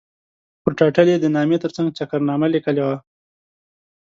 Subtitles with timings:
[0.61, 2.97] پر ټایټل یې د نامې ترڅنګ چکرنامه لیکلې وه.